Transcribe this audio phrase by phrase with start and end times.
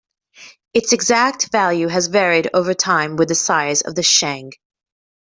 [0.73, 4.49] Its exact value has varied over time with the size of the "sheng".